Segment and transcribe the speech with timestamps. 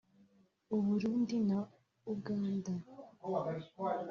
[0.75, 1.59] u Burundi na
[2.13, 2.71] Uganda